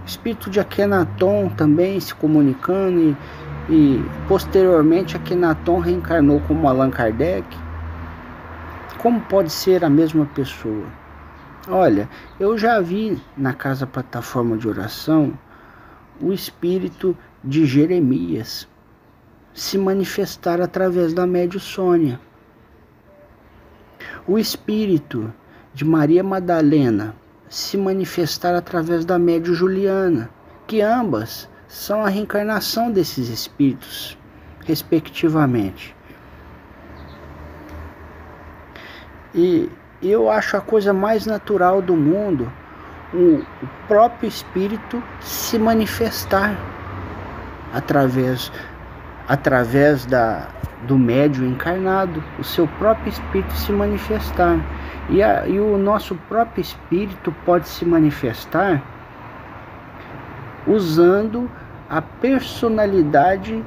Espírito 0.06 0.50
de 0.50 0.60
Akhenaton 0.60 1.48
também 1.48 1.98
se 1.98 2.14
comunicando 2.14 3.00
e, 3.00 3.16
e 3.70 4.04
posteriormente 4.28 5.16
Akhenaton 5.16 5.78
reencarnou 5.78 6.40
como 6.40 6.68
Allan 6.68 6.90
Kardec. 6.90 7.46
Como 8.98 9.20
pode 9.22 9.50
ser 9.50 9.84
a 9.84 9.90
mesma 9.90 10.26
pessoa? 10.26 10.86
Olha, 11.68 12.08
eu 12.38 12.58
já 12.58 12.80
vi 12.80 13.18
na 13.36 13.54
casa 13.54 13.86
plataforma 13.86 14.56
de 14.58 14.68
oração 14.68 15.32
o 16.20 16.32
espírito 16.32 17.16
de 17.42 17.64
Jeremias 17.64 18.68
se 19.54 19.78
manifestar 19.78 20.60
através 20.60 21.14
da 21.14 21.26
médio 21.26 21.58
Sônia. 21.58 22.20
O 24.26 24.38
espírito 24.38 25.32
de 25.72 25.84
Maria 25.84 26.22
Madalena 26.22 27.14
se 27.54 27.76
manifestar 27.76 28.52
através 28.52 29.04
da 29.04 29.16
médio 29.16 29.54
Juliana, 29.54 30.28
que 30.66 30.80
ambas 30.80 31.48
são 31.68 32.04
a 32.04 32.08
reencarnação 32.08 32.90
desses 32.90 33.28
espíritos, 33.28 34.18
respectivamente. 34.66 35.94
E 39.32 39.70
eu 40.02 40.28
acho 40.28 40.56
a 40.56 40.60
coisa 40.60 40.92
mais 40.92 41.26
natural 41.26 41.80
do 41.80 41.94
mundo 41.94 42.52
o, 43.14 43.40
próprio 43.86 44.28
espírito 44.28 45.00
se 45.20 45.56
manifestar 45.56 46.58
através 47.72 48.50
através 49.28 50.04
da 50.06 50.48
do 50.88 50.98
médio 50.98 51.46
encarnado, 51.46 52.22
o 52.36 52.42
seu 52.42 52.66
próprio 52.66 53.10
espírito 53.10 53.52
se 53.54 53.70
manifestar. 53.70 54.58
E, 55.10 55.22
a, 55.22 55.46
e 55.46 55.60
o 55.60 55.76
nosso 55.76 56.14
próprio 56.28 56.62
espírito 56.62 57.34
pode 57.44 57.68
se 57.68 57.84
manifestar 57.84 58.82
usando 60.66 61.50
a 61.88 62.00
personalidade 62.00 63.62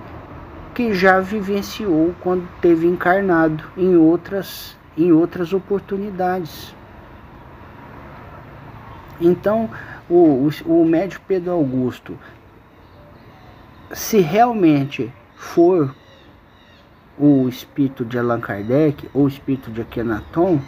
que 0.74 0.94
já 0.94 1.20
vivenciou 1.20 2.14
quando 2.22 2.48
teve 2.60 2.88
encarnado 2.88 3.64
em 3.78 3.96
outras 3.96 4.76
em 4.98 5.12
outras 5.12 5.54
oportunidades. 5.54 6.76
Então, 9.22 9.70
o, 10.10 10.50
o, 10.66 10.82
o 10.82 10.86
médico 10.86 11.24
Pedro 11.28 11.52
Augusto, 11.52 12.18
se 13.92 14.20
realmente 14.20 15.14
for 15.36 15.94
o 17.18 17.48
espírito 17.48 18.04
de 18.04 18.18
Allan 18.18 18.40
Kardec 18.40 19.10
ou 19.14 19.26
o 19.26 19.28
espírito 19.28 19.72
de 19.72 19.82
Akhenaton, 19.82 20.60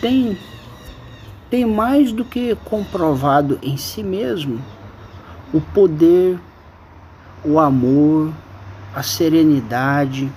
tem, 0.00 0.38
tem 1.50 1.66
mais 1.66 2.12
do 2.12 2.24
que 2.24 2.54
comprovado 2.64 3.58
em 3.62 3.76
si 3.76 4.02
mesmo 4.02 4.62
o 5.52 5.60
poder, 5.60 6.38
o 7.44 7.58
amor, 7.58 8.32
a 8.94 9.02
serenidade, 9.02 10.30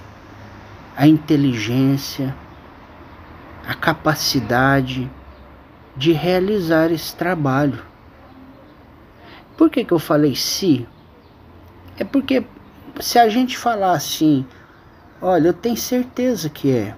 a 0.96 1.08
inteligência, 1.08 2.36
a 3.68 3.74
capacidade 3.74 5.10
de 5.96 6.12
realizar 6.12 6.92
esse 6.92 7.16
trabalho. 7.16 7.84
Por 9.58 9.70
que, 9.70 9.84
que 9.84 9.92
eu 9.92 10.00
falei 10.00 10.36
se? 10.36 10.88
É 11.98 12.04
porque 12.04 12.44
se 13.00 13.20
a 13.20 13.30
gente 13.30 13.58
falar 13.58 13.92
assim, 13.92 14.46
olha, 15.22 15.50
eu 15.50 15.54
tenho 15.54 15.78
certeza 15.78 16.50
que 16.50 16.72
é. 16.72 16.96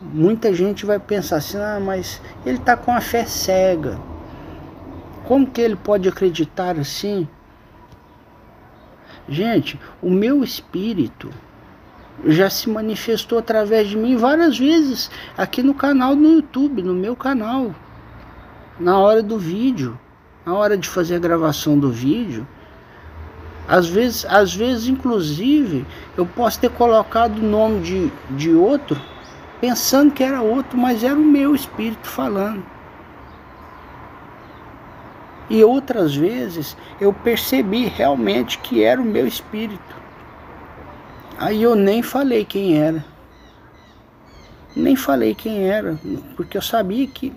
Muita 0.00 0.52
gente 0.54 0.86
vai 0.86 0.98
pensar 0.98 1.36
assim, 1.36 1.58
ah, 1.58 1.78
mas 1.80 2.20
ele 2.46 2.56
está 2.56 2.76
com 2.76 2.92
a 2.92 3.00
fé 3.00 3.24
cega. 3.26 3.98
Como 5.24 5.46
que 5.46 5.60
ele 5.60 5.76
pode 5.76 6.08
acreditar 6.08 6.78
assim? 6.78 7.28
Gente, 9.28 9.78
o 10.02 10.10
meu 10.10 10.42
espírito 10.42 11.30
já 12.24 12.50
se 12.50 12.68
manifestou 12.68 13.38
através 13.38 13.88
de 13.88 13.96
mim 13.96 14.16
várias 14.16 14.58
vezes 14.58 15.10
aqui 15.36 15.62
no 15.62 15.74
canal 15.74 16.14
no 16.16 16.32
YouTube, 16.34 16.82
no 16.82 16.94
meu 16.94 17.14
canal 17.14 17.74
na 18.80 18.98
hora 18.98 19.22
do 19.22 19.38
vídeo, 19.38 19.98
na 20.44 20.54
hora 20.54 20.76
de 20.76 20.88
fazer 20.88 21.16
a 21.16 21.18
gravação 21.18 21.78
do 21.78 21.90
vídeo. 21.90 22.48
Às 23.68 23.86
vezes, 23.86 24.24
às 24.24 24.54
vezes 24.54 24.88
inclusive, 24.88 25.86
eu 26.16 26.24
posso 26.24 26.58
ter 26.58 26.70
colocado 26.70 27.38
o 27.38 27.42
nome 27.42 27.80
de, 27.82 28.12
de 28.30 28.50
outro, 28.52 29.00
pensando 29.60 30.12
que 30.12 30.22
era 30.22 30.40
outro, 30.40 30.78
mas 30.78 31.04
era 31.04 31.14
o 31.14 31.22
meu 31.22 31.54
espírito 31.54 32.08
falando. 32.08 32.64
E 35.48 35.64
outras 35.64 36.14
vezes 36.14 36.76
eu 37.00 37.12
percebi 37.12 37.86
realmente 37.86 38.58
que 38.58 38.82
era 38.82 39.00
o 39.00 39.04
meu 39.04 39.26
espírito. 39.26 39.96
Aí 41.38 41.62
eu 41.62 41.74
nem 41.74 42.02
falei 42.02 42.44
quem 42.44 42.78
era. 42.78 43.04
Nem 44.76 44.94
falei 44.94 45.34
quem 45.34 45.68
era, 45.68 45.98
porque 46.36 46.56
eu 46.56 46.62
sabia 46.62 47.06
que 47.08 47.32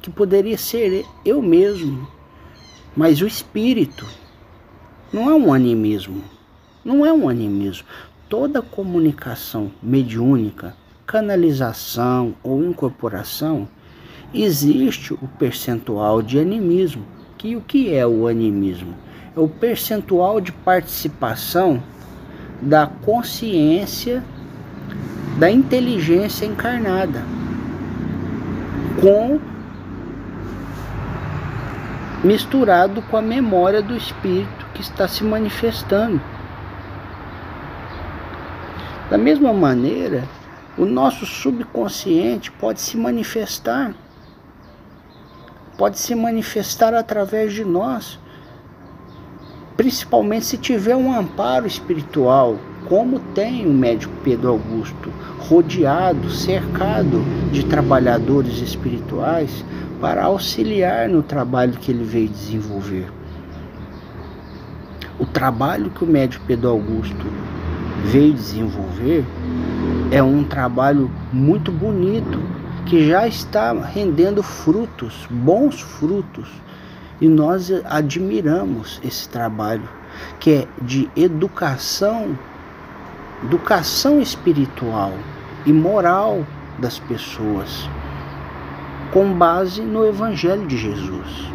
que 0.00 0.10
poderia 0.10 0.56
ser 0.56 1.04
eu 1.24 1.42
mesmo, 1.42 2.08
mas 2.96 3.20
o 3.20 3.26
espírito 3.26 4.06
não 5.12 5.30
é 5.30 5.34
um 5.34 5.52
animismo, 5.52 6.22
não 6.84 7.04
é 7.04 7.12
um 7.12 7.28
animismo. 7.28 7.86
Toda 8.28 8.62
comunicação 8.62 9.72
mediúnica, 9.82 10.76
canalização 11.08 12.34
ou 12.42 12.62
incorporação, 12.62 13.66
existe 14.32 15.14
o 15.14 15.26
percentual 15.38 16.20
de 16.20 16.38
animismo. 16.38 17.02
Que 17.38 17.56
o 17.56 17.62
que 17.62 17.94
é 17.94 18.06
o 18.06 18.26
animismo? 18.26 18.94
É 19.34 19.40
o 19.40 19.48
percentual 19.48 20.38
de 20.38 20.52
participação 20.52 21.82
da 22.60 22.86
consciência 22.86 24.22
da 25.38 25.50
inteligência 25.50 26.44
encarnada 26.44 27.24
com 29.00 29.40
misturado 32.22 33.00
com 33.02 33.16
a 33.16 33.22
memória 33.22 33.80
do 33.80 33.96
espírito 33.96 34.66
que 34.74 34.82
está 34.82 35.08
se 35.08 35.22
manifestando. 35.24 36.20
Da 39.08 39.16
mesma 39.16 39.52
maneira, 39.52 40.24
o 40.78 40.86
nosso 40.86 41.26
subconsciente 41.26 42.52
pode 42.52 42.80
se 42.80 42.96
manifestar, 42.96 43.92
pode 45.76 45.98
se 45.98 46.14
manifestar 46.14 46.94
através 46.94 47.52
de 47.52 47.64
nós, 47.64 48.18
principalmente 49.76 50.46
se 50.46 50.56
tiver 50.56 50.94
um 50.94 51.12
amparo 51.12 51.66
espiritual, 51.66 52.58
como 52.88 53.18
tem 53.18 53.66
o 53.66 53.72
médico 53.74 54.12
Pedro 54.22 54.50
Augusto, 54.50 55.12
rodeado, 55.40 56.30
cercado 56.30 57.24
de 57.50 57.64
trabalhadores 57.64 58.60
espirituais 58.60 59.64
para 60.00 60.24
auxiliar 60.24 61.08
no 61.08 61.24
trabalho 61.24 61.72
que 61.72 61.90
ele 61.90 62.04
veio 62.04 62.28
desenvolver. 62.28 63.12
O 65.18 65.26
trabalho 65.26 65.90
que 65.90 66.04
o 66.04 66.06
médico 66.06 66.44
Pedro 66.46 66.70
Augusto 66.70 67.26
veio 68.04 68.32
desenvolver 68.32 69.24
é 70.10 70.22
um 70.22 70.42
trabalho 70.42 71.10
muito 71.32 71.70
bonito 71.70 72.40
que 72.86 73.06
já 73.06 73.28
está 73.28 73.72
rendendo 73.72 74.42
frutos, 74.42 75.26
bons 75.30 75.80
frutos. 75.80 76.48
E 77.20 77.28
nós 77.28 77.70
admiramos 77.84 79.00
esse 79.04 79.28
trabalho, 79.28 79.88
que 80.40 80.50
é 80.50 80.68
de 80.80 81.10
educação, 81.16 82.38
educação 83.44 84.20
espiritual 84.20 85.12
e 85.66 85.72
moral 85.72 86.46
das 86.78 86.98
pessoas, 86.98 87.90
com 89.12 89.34
base 89.34 89.82
no 89.82 90.06
Evangelho 90.06 90.66
de 90.66 90.78
Jesus. 90.78 91.52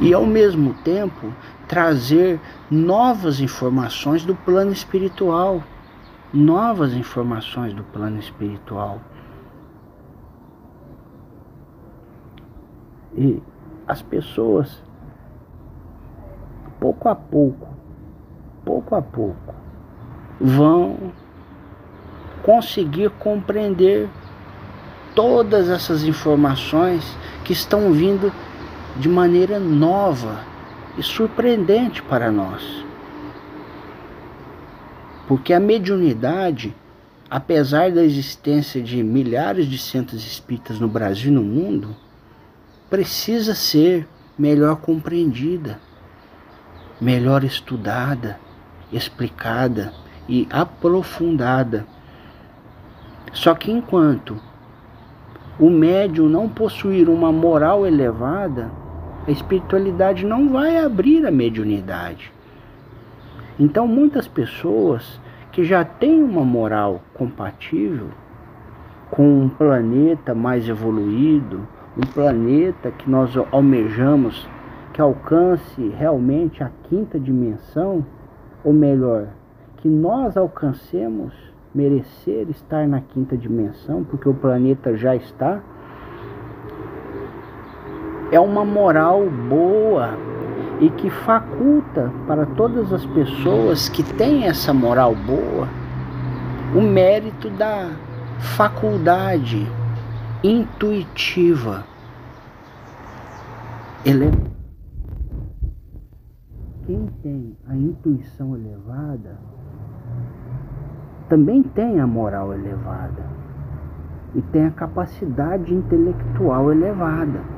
E 0.00 0.12
ao 0.12 0.26
mesmo 0.26 0.74
tempo 0.84 1.32
trazer 1.68 2.38
novas 2.70 3.40
informações 3.40 4.24
do 4.24 4.34
plano 4.34 4.72
espiritual, 4.72 5.62
novas 6.34 6.94
informações 6.94 7.72
do 7.72 7.84
plano 7.84 8.18
espiritual. 8.18 9.00
E 13.16 13.40
as 13.86 14.02
pessoas, 14.02 14.82
pouco 16.80 17.08
a 17.08 17.14
pouco, 17.14 17.68
pouco 18.64 18.96
a 18.96 19.00
pouco, 19.00 19.54
vão 20.40 21.12
conseguir 22.42 23.10
compreender 23.10 24.08
todas 25.14 25.70
essas 25.70 26.02
informações 26.02 27.16
que 27.44 27.52
estão 27.52 27.92
vindo 27.92 28.32
de 28.96 29.08
maneira 29.08 29.60
nova 29.60 30.40
e 30.98 31.02
surpreendente 31.02 32.02
para 32.02 32.32
nós. 32.32 32.84
Porque 35.26 35.52
a 35.52 35.60
mediunidade, 35.60 36.74
apesar 37.30 37.90
da 37.90 38.04
existência 38.04 38.82
de 38.82 39.02
milhares 39.02 39.66
de 39.66 39.78
centros 39.78 40.26
espíritas 40.26 40.78
no 40.78 40.88
Brasil 40.88 41.30
e 41.30 41.34
no 41.34 41.42
mundo, 41.42 41.96
precisa 42.90 43.54
ser 43.54 44.06
melhor 44.38 44.76
compreendida, 44.76 45.80
melhor 47.00 47.42
estudada, 47.42 48.38
explicada 48.92 49.92
e 50.28 50.46
aprofundada. 50.50 51.86
Só 53.32 53.54
que 53.54 53.70
enquanto 53.72 54.40
o 55.58 55.70
médium 55.70 56.28
não 56.28 56.48
possuir 56.48 57.08
uma 57.08 57.32
moral 57.32 57.86
elevada, 57.86 58.70
a 59.26 59.30
espiritualidade 59.30 60.26
não 60.26 60.50
vai 60.50 60.76
abrir 60.76 61.24
a 61.24 61.30
mediunidade. 61.30 62.33
Então, 63.58 63.86
muitas 63.86 64.26
pessoas 64.26 65.20
que 65.52 65.62
já 65.62 65.84
têm 65.84 66.22
uma 66.22 66.44
moral 66.44 67.02
compatível 67.14 68.08
com 69.10 69.42
um 69.42 69.48
planeta 69.48 70.34
mais 70.34 70.68
evoluído, 70.68 71.60
um 71.96 72.06
planeta 72.12 72.90
que 72.90 73.08
nós 73.08 73.36
almejamos 73.52 74.48
que 74.92 75.00
alcance 75.00 75.88
realmente 75.96 76.62
a 76.62 76.70
quinta 76.88 77.18
dimensão, 77.18 78.04
ou 78.64 78.72
melhor, 78.72 79.28
que 79.76 79.88
nós 79.88 80.36
alcancemos 80.36 81.32
merecer 81.74 82.48
estar 82.48 82.86
na 82.86 83.00
quinta 83.00 83.36
dimensão, 83.36 84.04
porque 84.04 84.28
o 84.28 84.34
planeta 84.34 84.96
já 84.96 85.14
está 85.14 85.60
é 88.32 88.40
uma 88.40 88.64
moral 88.64 89.28
boa 89.48 90.33
e 90.80 90.90
que 90.90 91.08
faculta 91.10 92.12
para 92.26 92.46
todas 92.46 92.92
as 92.92 93.04
pessoas 93.06 93.88
que 93.88 94.02
têm 94.02 94.44
essa 94.44 94.72
moral 94.74 95.14
boa 95.14 95.68
o 96.74 96.80
mérito 96.80 97.48
da 97.50 97.90
faculdade 98.56 99.66
intuitiva. 100.42 101.84
Ele... 104.04 104.30
Quem 106.84 107.06
tem 107.22 107.56
a 107.66 107.74
intuição 107.74 108.54
elevada 108.54 109.38
também 111.28 111.62
tem 111.62 111.98
a 111.98 112.06
moral 112.06 112.52
elevada 112.52 113.24
e 114.34 114.42
tem 114.42 114.66
a 114.66 114.70
capacidade 114.70 115.72
intelectual 115.72 116.70
elevada 116.70 117.53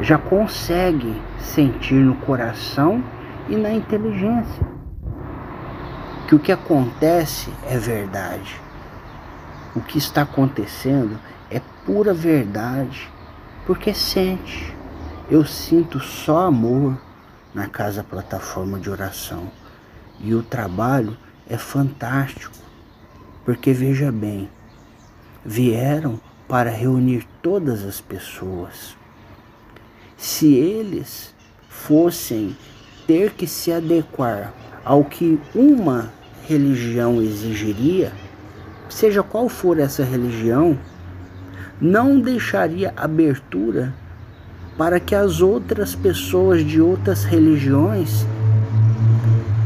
já 0.00 0.16
consegue 0.16 1.20
sentir 1.38 1.94
no 1.94 2.16
coração 2.16 3.04
e 3.48 3.56
na 3.56 3.72
inteligência 3.72 4.80
que 6.30 6.34
o 6.36 6.38
que 6.38 6.52
acontece 6.52 7.52
é 7.68 7.76
verdade. 7.76 8.54
O 9.74 9.80
que 9.80 9.98
está 9.98 10.22
acontecendo 10.22 11.18
é 11.50 11.60
pura 11.84 12.14
verdade, 12.14 13.10
porque 13.66 13.92
sente. 13.92 14.72
Eu 15.28 15.44
sinto 15.44 15.98
só 15.98 16.46
amor 16.46 16.96
na 17.52 17.66
casa 17.66 18.04
plataforma 18.04 18.78
de 18.78 18.88
oração. 18.88 19.50
E 20.20 20.32
o 20.32 20.40
trabalho 20.40 21.16
é 21.48 21.58
fantástico, 21.58 22.54
porque 23.44 23.72
veja 23.72 24.12
bem, 24.12 24.48
vieram 25.44 26.20
para 26.46 26.70
reunir 26.70 27.26
todas 27.42 27.84
as 27.84 28.00
pessoas 28.00 28.96
se 30.20 30.52
eles 30.52 31.34
fossem 31.66 32.54
ter 33.06 33.32
que 33.32 33.46
se 33.46 33.72
adequar 33.72 34.52
ao 34.84 35.02
que 35.02 35.40
uma 35.54 36.12
religião 36.46 37.22
exigiria, 37.22 38.12
seja 38.90 39.22
qual 39.22 39.48
for 39.48 39.78
essa 39.78 40.04
religião, 40.04 40.78
não 41.80 42.20
deixaria 42.20 42.92
abertura 42.94 43.94
para 44.76 45.00
que 45.00 45.14
as 45.14 45.40
outras 45.40 45.94
pessoas 45.94 46.62
de 46.62 46.82
outras 46.82 47.24
religiões 47.24 48.26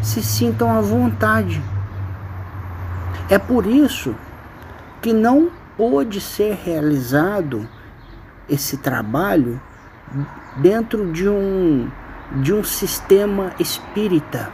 se 0.04 0.22
sintam 0.22 0.70
à 0.70 0.80
vontade. 0.80 1.60
É 3.28 3.40
por 3.40 3.66
isso 3.66 4.14
que 5.02 5.12
não 5.12 5.50
pôde 5.76 6.20
ser 6.20 6.56
realizado 6.64 7.68
esse 8.48 8.76
trabalho 8.76 9.60
dentro 10.56 11.12
de 11.12 11.28
um, 11.28 11.88
de 12.42 12.52
um 12.52 12.62
sistema 12.62 13.52
espírita, 13.58 14.50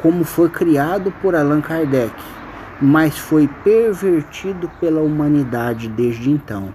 como 0.00 0.24
foi 0.24 0.48
criado 0.48 1.12
por 1.22 1.34
Allan 1.34 1.60
Kardec, 1.60 2.14
mas 2.80 3.18
foi 3.18 3.48
pervertido 3.64 4.70
pela 4.80 5.00
humanidade 5.00 5.88
desde 5.88 6.30
então. 6.30 6.72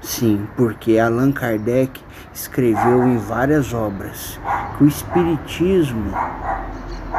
Sim, 0.00 0.46
porque 0.56 0.98
Allan 0.98 1.32
Kardec 1.32 2.00
escreveu 2.32 3.04
em 3.08 3.16
várias 3.16 3.74
obras 3.74 4.38
que 4.76 4.84
o 4.84 4.86
Espiritismo 4.86 6.12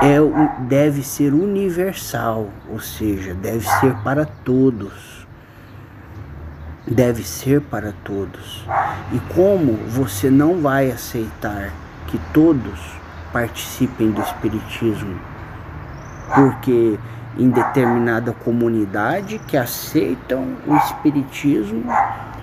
é, 0.01 0.17
deve 0.67 1.03
ser 1.03 1.33
universal, 1.33 2.49
ou 2.69 2.79
seja, 2.79 3.33
deve 3.33 3.67
ser 3.79 3.93
para 4.03 4.25
todos 4.25 5.16
deve 6.89 7.23
ser 7.23 7.61
para 7.61 7.93
todos. 8.03 8.65
E 9.13 9.19
como 9.33 9.73
você 9.89 10.29
não 10.29 10.61
vai 10.61 10.89
aceitar 10.89 11.71
que 12.07 12.17
todos 12.33 12.97
participem 13.33 14.11
do 14.11 14.21
Espiritismo, 14.21 15.19
porque 16.33 16.97
em 17.37 17.49
determinada 17.49 18.33
comunidade 18.33 19.37
que 19.39 19.57
aceitam 19.57 20.55
o 20.65 20.75
Espiritismo, 20.75 21.83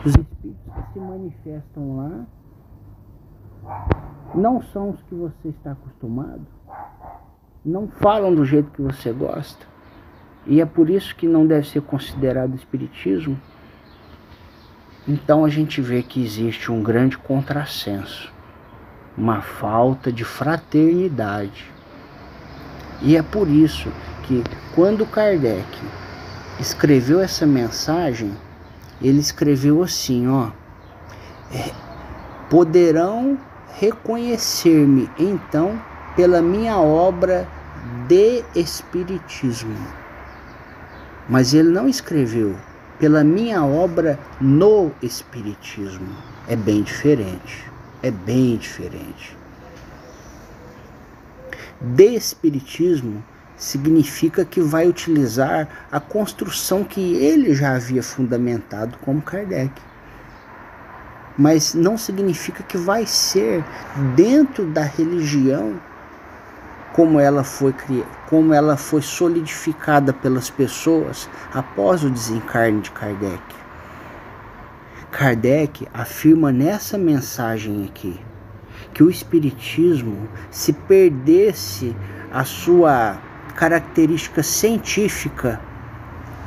os 0.04 0.12
Espíritos 0.12 0.74
que 0.74 0.92
se 0.92 1.00
manifestam 1.00 1.96
lá 1.96 2.26
não 4.34 4.62
são 4.62 4.90
os 4.90 5.02
que 5.04 5.14
você 5.14 5.48
está 5.48 5.72
acostumado, 5.72 6.46
não 7.64 7.88
falam 7.88 8.34
do 8.34 8.44
jeito 8.44 8.70
que 8.72 8.82
você 8.82 9.10
gosta, 9.10 9.64
e 10.46 10.60
é 10.60 10.66
por 10.66 10.90
isso 10.90 11.16
que 11.16 11.26
não 11.26 11.46
deve 11.46 11.66
ser 11.66 11.80
considerado 11.80 12.54
Espiritismo 12.54 13.38
Então 15.06 15.44
a 15.44 15.50
gente 15.50 15.82
vê 15.82 16.02
que 16.02 16.24
existe 16.24 16.72
um 16.72 16.82
grande 16.82 17.18
contrassenso, 17.18 18.32
uma 19.16 19.42
falta 19.42 20.10
de 20.10 20.24
fraternidade. 20.24 21.70
E 23.02 23.14
é 23.14 23.22
por 23.22 23.46
isso 23.46 23.90
que 24.22 24.42
quando 24.74 25.04
Kardec 25.04 25.66
escreveu 26.58 27.20
essa 27.20 27.44
mensagem, 27.44 28.32
ele 29.02 29.20
escreveu 29.20 29.82
assim, 29.82 30.26
ó: 30.26 30.48
é, 31.52 31.70
poderão 32.48 33.38
reconhecer-me 33.78 35.10
então 35.18 35.78
pela 36.16 36.40
minha 36.40 36.78
obra 36.78 37.46
de 38.08 38.42
espiritismo. 38.54 39.76
Mas 41.28 41.52
ele 41.52 41.68
não 41.68 41.86
escreveu 41.86 42.56
pela 43.04 43.22
minha 43.22 43.62
obra 43.62 44.18
no 44.40 44.90
Espiritismo. 45.02 46.08
É 46.48 46.56
bem 46.56 46.82
diferente. 46.82 47.70
É 48.02 48.10
bem 48.10 48.56
diferente. 48.56 49.36
De 51.82 52.14
Espiritismo 52.14 53.22
significa 53.58 54.42
que 54.42 54.58
vai 54.58 54.88
utilizar 54.88 55.68
a 55.92 56.00
construção 56.00 56.82
que 56.82 57.14
ele 57.16 57.54
já 57.54 57.76
havia 57.76 58.02
fundamentado 58.02 58.96
como 59.02 59.20
Kardec. 59.20 59.74
Mas 61.36 61.74
não 61.74 61.98
significa 61.98 62.62
que 62.62 62.78
vai 62.78 63.04
ser 63.04 63.62
dentro 64.16 64.64
da 64.64 64.84
religião 64.84 65.78
como 66.94 67.18
ela 67.18 67.42
foi 67.42 67.74
como 68.28 68.54
ela 68.54 68.76
foi 68.76 69.02
solidificada 69.02 70.12
pelas 70.12 70.48
pessoas 70.48 71.28
após 71.52 72.04
o 72.04 72.08
desencarne 72.08 72.80
de 72.80 72.92
Kardec. 72.92 73.42
Kardec 75.10 75.88
afirma 75.92 76.52
nessa 76.52 76.96
mensagem 76.96 77.84
aqui 77.84 78.20
que 78.92 79.02
o 79.02 79.10
espiritismo 79.10 80.28
se 80.52 80.72
perdesse 80.72 81.96
a 82.32 82.44
sua 82.44 83.18
característica 83.56 84.40
científica 84.44 85.60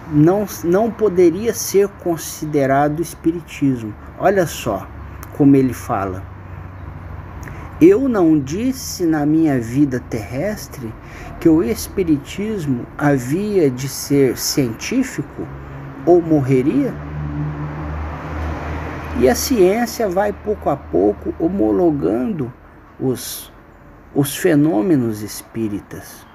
não, 0.10 0.45
não 0.63 0.89
poderia 0.89 1.53
ser 1.53 1.89
considerado 1.89 3.01
espiritismo. 3.01 3.93
Olha 4.17 4.47
só 4.47 4.88
como 5.36 5.57
ele 5.57 5.73
fala. 5.73 6.37
Eu 7.79 8.09
não 8.09 8.39
disse 8.39 9.05
na 9.05 9.23
minha 9.23 9.59
vida 9.59 9.99
terrestre 9.99 10.91
que 11.39 11.47
o 11.47 11.61
Espiritismo 11.61 12.87
havia 12.97 13.69
de 13.69 13.87
ser 13.87 14.35
científico 14.35 15.47
ou 16.03 16.19
morreria? 16.19 16.91
E 19.19 19.29
a 19.29 19.35
ciência 19.35 20.09
vai 20.09 20.33
pouco 20.33 20.71
a 20.71 20.75
pouco 20.75 21.35
homologando 21.37 22.51
os, 22.99 23.53
os 24.15 24.35
fenômenos 24.35 25.21
espíritas. 25.21 26.25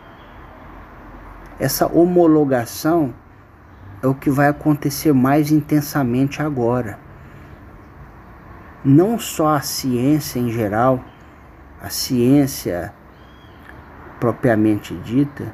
Essa 1.59 1.87
homologação 1.87 3.12
é 4.00 4.07
o 4.07 4.14
que 4.14 4.31
vai 4.31 4.46
acontecer 4.46 5.12
mais 5.12 5.50
intensamente 5.50 6.40
agora. 6.40 7.00
Não 8.85 9.18
só 9.18 9.57
a 9.57 9.61
ciência 9.61 10.38
em 10.38 10.50
geral, 10.50 11.05
a 11.83 11.90
ciência 11.90 12.95
propriamente 14.21 14.95
dita, 14.99 15.53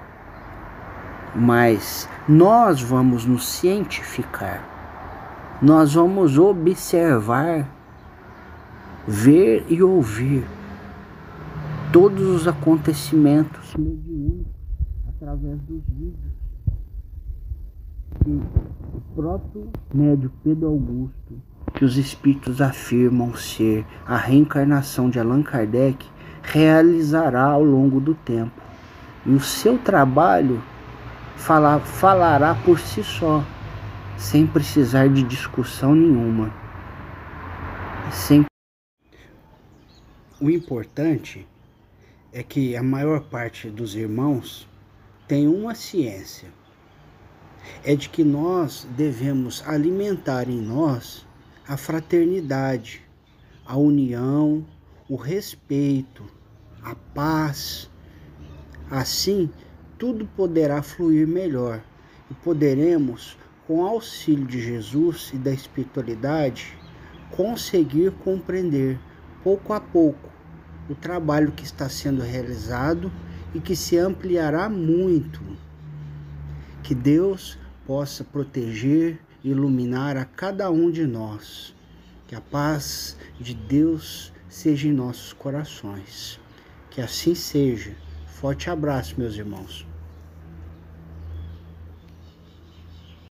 mas 1.35 2.07
nós 2.29 2.83
vamos 2.83 3.25
nos 3.25 3.49
cientificar, 3.49 4.63
nós 5.63 5.95
vamos 5.95 6.37
observar, 6.37 7.67
ver 9.07 9.65
e 9.71 9.83
ouvir 9.83 10.45
todos 11.91 12.23
os 12.29 12.47
acontecimentos 12.47 13.75
mediúnicos 13.75 14.53
através 15.09 15.59
dos 15.63 15.83
vídeos 15.89 16.39
que 18.23 18.31
o 18.31 19.01
próprio 19.15 19.71
médio 19.95 20.31
Pedro 20.45 20.69
Augusto, 20.69 21.43
que 21.73 21.85
os 21.85 21.97
espíritos 21.97 22.61
afirmam 22.61 23.35
ser 23.35 23.87
a 24.07 24.17
reencarnação 24.17 25.09
de 25.09 25.19
Allan 25.19 25.43
Kardec, 25.43 26.07
realizará 26.53 27.45
ao 27.45 27.63
longo 27.63 28.01
do 28.01 28.15
tempo. 28.15 28.61
E 29.27 29.31
o 29.31 29.41
seu 29.41 29.79
trabalho 29.79 30.63
falar, 31.37 31.81
falará 31.81 32.55
por 32.55 32.79
si 32.79 33.03
só, 33.03 33.45
sem 34.17 34.47
precisar 34.47 35.09
de 35.09 35.23
discussão 35.23 35.95
nenhuma. 35.95 36.53
Sem... 38.11 38.45
O 40.41 40.51
importante 40.51 41.47
é 42.33 42.43
que 42.43 42.77
a 42.77 42.83
maior 42.83 43.21
parte 43.21 43.69
dos 43.69 43.95
irmãos 43.95 44.69
tem 45.27 45.47
uma 45.47 45.75
ciência. 45.75 46.49
É 47.85 47.95
de 47.95 48.09
que 48.09 48.25
nós 48.25 48.87
devemos 48.97 49.63
alimentar 49.67 50.49
em 50.49 50.61
nós 50.61 51.27
a 51.67 51.77
fraternidade, 51.77 53.03
a 53.67 53.77
união, 53.77 54.65
o 55.07 55.17
respeito, 55.17 56.38
a 56.89 56.95
paz. 57.15 57.91
Assim, 58.91 59.51
tudo 59.99 60.27
poderá 60.37 60.83
fluir 60.83 61.27
melhor 61.27 61.83
e 62.31 62.35
poderemos, 62.35 63.37
com 63.67 63.85
auxílio 63.85 64.47
de 64.47 64.61
Jesus 64.61 65.31
e 65.35 65.37
da 65.37 65.53
espiritualidade, 65.53 66.79
conseguir 67.31 68.13
compreender 68.25 68.99
pouco 69.45 69.75
a 69.75 69.81
pouco 69.81 70.31
o 70.89 70.95
trabalho 70.95 71.53
que 71.53 71.65
está 71.65 71.89
sendo 71.89 72.23
realizado 72.23 73.13
e 73.55 73.61
que 73.61 73.77
se 73.77 73.99
ampliará 73.99 74.71
muito. 74.71 75.41
Que 76.83 76.95
Deus 76.95 77.59
possa 77.87 78.25
proteger 78.25 79.21
e 79.45 79.51
iluminar 79.51 80.17
a 80.17 80.25
cada 80.25 80.71
um 80.71 80.91
de 80.91 81.07
nós. 81.07 81.75
Que 82.27 82.35
a 82.35 82.41
paz 82.41 83.17
de 83.39 83.55
Deus 83.55 84.33
seja 84.49 84.89
em 84.89 84.93
nossos 84.93 85.35
corações. 85.35 86.41
Que 86.91 87.01
assim 87.01 87.35
seja. 87.35 87.97
Forte 88.27 88.71
abraço, 88.71 89.15
meus 89.19 89.35
irmãos. 89.35 89.88